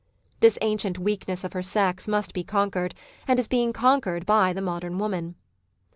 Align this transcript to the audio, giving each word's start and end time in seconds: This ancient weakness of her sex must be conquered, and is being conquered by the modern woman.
This 0.39 0.57
ancient 0.63 0.97
weakness 0.97 1.43
of 1.43 1.53
her 1.53 1.61
sex 1.61 2.07
must 2.07 2.33
be 2.33 2.43
conquered, 2.43 2.95
and 3.27 3.37
is 3.37 3.47
being 3.47 3.71
conquered 3.71 4.25
by 4.25 4.51
the 4.51 4.59
modern 4.59 4.97
woman. 4.97 5.35